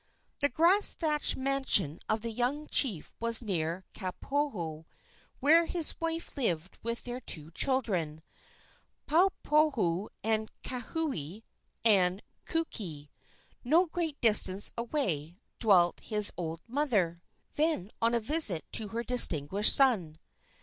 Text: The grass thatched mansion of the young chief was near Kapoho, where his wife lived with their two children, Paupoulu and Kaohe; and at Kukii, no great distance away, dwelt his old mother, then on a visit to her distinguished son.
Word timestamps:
The 0.39 0.49
grass 0.49 0.93
thatched 0.95 1.37
mansion 1.37 1.99
of 2.09 2.21
the 2.21 2.31
young 2.31 2.65
chief 2.65 3.13
was 3.19 3.43
near 3.43 3.83
Kapoho, 3.93 4.85
where 5.39 5.67
his 5.67 5.93
wife 6.01 6.35
lived 6.35 6.79
with 6.81 7.03
their 7.03 7.19
two 7.21 7.51
children, 7.51 8.23
Paupoulu 9.05 10.09
and 10.23 10.49
Kaohe; 10.63 11.43
and 11.85 12.17
at 12.17 12.23
Kukii, 12.51 13.09
no 13.63 13.85
great 13.85 14.19
distance 14.21 14.71
away, 14.75 15.37
dwelt 15.59 15.99
his 15.99 16.33
old 16.35 16.61
mother, 16.67 17.21
then 17.53 17.91
on 18.01 18.15
a 18.15 18.19
visit 18.19 18.65
to 18.71 18.87
her 18.87 19.03
distinguished 19.03 19.75
son. 19.75 20.17